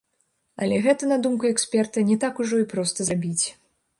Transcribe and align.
Але 0.63 0.79
гэта, 0.85 1.09
на 1.11 1.17
думку 1.25 1.49
эксперта, 1.53 2.05
не 2.09 2.17
так 2.25 2.41
ужо 2.45 2.63
і 2.65 2.69
проста 2.75 2.99
зрабіць. 3.11 3.45